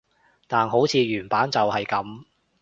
[0.47, 2.23] 但好似原版就係噉